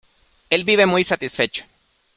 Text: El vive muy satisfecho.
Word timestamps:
El 0.49 0.63
vive 0.63 0.87
muy 0.87 1.03
satisfecho. 1.03 1.63